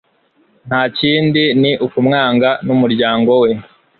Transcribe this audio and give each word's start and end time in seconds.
Nta 0.67 0.81
kindi 0.97 1.43
ni 1.61 1.71
ukumwanga 1.85 2.49
numuryango 2.65 3.31
we 3.43 3.49